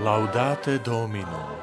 [0.00, 1.60] Laudate Domino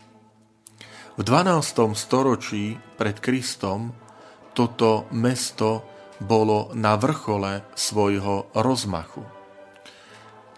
[1.13, 1.93] V 12.
[1.93, 3.93] storočí pred Kristom
[4.57, 5.85] toto mesto
[6.17, 9.21] bolo na vrchole svojho rozmachu.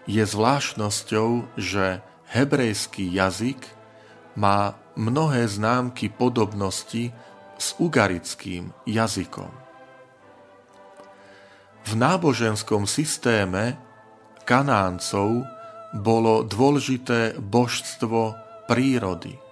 [0.07, 1.99] Je zvláštnosťou, že
[2.31, 3.67] hebrejský jazyk
[4.39, 7.11] má mnohé známky podobnosti
[7.59, 9.51] s ugarickým jazykom.
[11.83, 13.75] V náboženskom systéme
[14.47, 15.43] Kanáncov
[15.91, 18.39] bolo dôležité božstvo
[18.71, 19.35] prírody–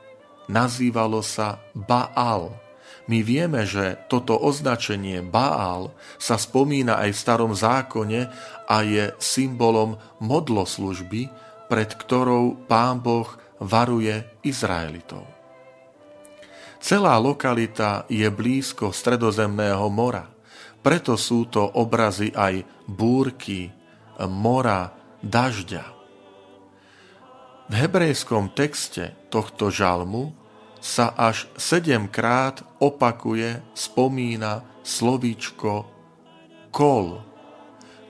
[0.47, 2.55] nazývalo sa Baal.
[3.03, 8.21] My vieme, že toto označenie Baal sa spomína aj v starom zákone
[8.63, 11.27] a je symbolom modloslužby,
[11.67, 13.27] pred ktorou pán Boh
[13.59, 15.27] varuje Izraelitov.
[16.83, 20.27] Celá lokalita je blízko stredozemného mora,
[20.83, 23.71] preto sú to obrazy aj búrky,
[24.27, 24.91] mora,
[25.23, 25.92] dažďa.
[27.71, 30.35] V hebrejskom texte tohto žalmu
[30.83, 35.87] sa až sedemkrát opakuje, spomína slovíčko
[36.75, 37.23] kol.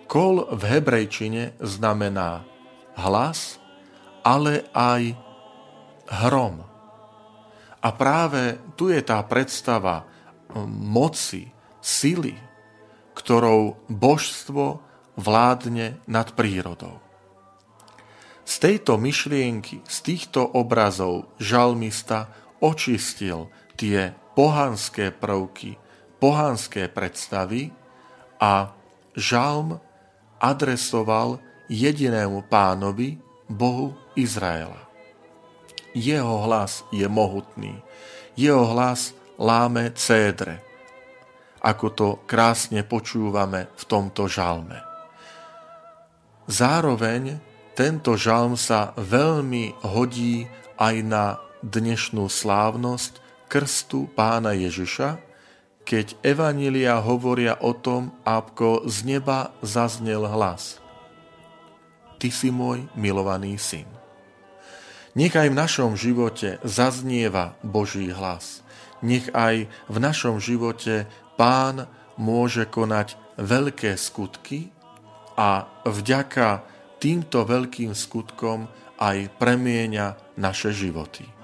[0.09, 2.41] Kol v hebrejčine znamená
[2.97, 3.61] hlas,
[4.25, 5.13] ale aj
[6.09, 6.65] hrom.
[7.77, 10.09] A práve tu je tá predstava
[10.65, 12.33] moci, sily,
[13.13, 14.81] ktorou božstvo
[15.13, 16.97] vládne nad prírodou.
[18.43, 22.27] Z tejto myšlienky, z týchto obrazov žalmista
[22.59, 23.47] očistil
[23.79, 25.79] tie pohanské prvky,
[26.19, 27.71] pohanské predstavy
[28.39, 28.75] a
[29.15, 29.79] žalm
[30.43, 31.39] adresoval
[31.71, 34.79] jedinému pánovi, Bohu Izraela.
[35.93, 37.79] Jeho hlas je mohutný,
[38.33, 40.59] jeho hlas láme cédre,
[41.61, 44.81] ako to krásne počúvame v tomto žalme.
[46.49, 47.39] Zároveň
[47.73, 50.45] tento žalm sa veľmi hodí
[50.77, 51.25] aj na
[51.65, 53.17] dnešnú slávnosť
[53.49, 55.17] krstu pána Ježiša,
[55.83, 60.79] keď Evanília hovoria o tom, ako z neba zaznel hlas.
[62.21, 63.89] Ty si môj milovaný syn.
[65.13, 68.65] Nech aj v našom živote zaznieva Boží hlas.
[69.03, 71.05] Nech aj v našom živote
[71.35, 74.73] Pán môže konať veľké skutky
[75.37, 76.72] a vďaka
[77.03, 78.63] týmto veľkým skutkom
[78.95, 81.42] aj premieňa naše životy.